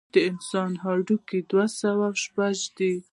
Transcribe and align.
د 0.13 0.15
انسان 0.29 0.71
هډوکي 0.83 1.39
دوه 1.49 1.65
سوه 1.81 2.07
شپږ 2.23 2.57
دي. 2.77 2.93